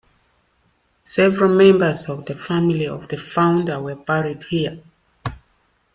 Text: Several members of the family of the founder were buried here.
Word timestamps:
Several 1.03 1.55
members 1.55 2.09
of 2.09 2.25
the 2.25 2.33
family 2.33 2.87
of 2.87 3.07
the 3.09 3.19
founder 3.19 3.79
were 3.79 3.93
buried 3.93 4.43
here. 4.45 4.81